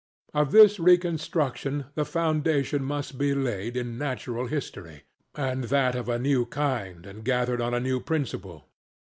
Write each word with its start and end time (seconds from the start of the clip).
Of 0.33 0.51
this 0.51 0.79
reconstruction 0.79 1.85
the 1.93 2.05
foundation 2.05 2.83
must 2.83 3.19
be 3.19 3.35
laid 3.35 3.77
in 3.77 3.99
natural 3.99 4.47
history, 4.47 5.03
and 5.35 5.65
that 5.65 5.93
of 5.93 6.09
a 6.09 6.17
new 6.17 6.47
kind 6.47 7.05
and 7.05 7.23
gathered 7.23 7.61
on 7.61 7.75
a 7.75 7.79
new 7.79 7.99
principle. 7.99 8.65